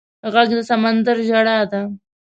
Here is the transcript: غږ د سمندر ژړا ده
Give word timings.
غږ 0.33 0.47
د 0.57 0.59
سمندر 0.69 1.17
ژړا 1.27 1.57
ده 1.71 1.81